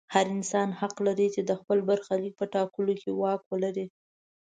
[0.13, 3.85] هر انسان حق لري د خپل برخلیک په ټاکلو کې واک ولري.